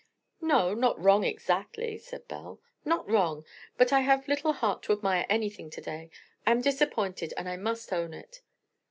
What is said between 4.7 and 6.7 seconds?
to admire anything to day. I am